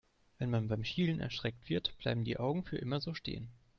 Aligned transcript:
Wenn 0.39 0.49
man 0.49 0.67
beim 0.67 0.83
Schielen 0.83 1.19
erschreckt 1.19 1.69
wird, 1.69 1.95
bleiben 1.99 2.23
die 2.23 2.39
Augen 2.39 2.63
für 2.63 2.75
immer 2.77 2.99
so 2.99 3.13
stehen. 3.13 3.49